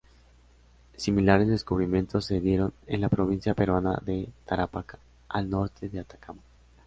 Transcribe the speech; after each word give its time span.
Similares 0.97 1.47
descubrimientos 1.47 2.25
se 2.25 2.39
dieron 2.41 2.73
en 2.87 3.01
la 3.01 3.09
provincia 3.09 3.53
peruana 3.53 3.99
de 4.03 4.29
Tarapacá, 4.47 4.97
al 5.29 5.47
norte 5.47 5.89
de 5.89 5.99
Atacama. 5.99 6.41